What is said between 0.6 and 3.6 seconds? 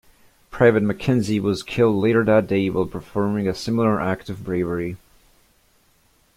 Mackenzie was killed later that day while performing a